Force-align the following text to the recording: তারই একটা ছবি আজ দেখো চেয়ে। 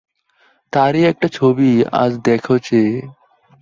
তারই 0.73 1.01
একটা 1.03 1.27
ছবি 1.31 1.69
আজ 1.93 2.11
দেখো 2.25 2.55
চেয়ে। 2.59 2.95